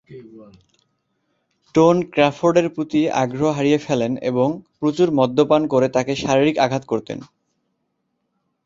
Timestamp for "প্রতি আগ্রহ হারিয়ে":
2.69-3.79